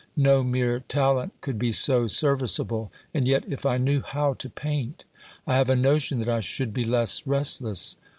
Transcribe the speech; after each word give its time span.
No 0.17 0.43
mere 0.43 0.79
talent 0.79 1.39
could 1.41 1.59
be 1.59 1.71
so 1.71 2.07
serviceable; 2.07 2.91
and 3.13 3.27
yet 3.27 3.43
if 3.47 3.67
I 3.67 3.77
knew 3.77 4.01
how 4.01 4.33
to 4.33 4.49
paint, 4.49 5.05
I 5.45 5.55
have 5.57 5.69
a 5.69 5.75
notion 5.75 6.17
that 6.17 6.27
I 6.27 6.39
should 6.39 6.73
be 6.73 6.85
less 6.85 7.27
restless. 7.27 7.97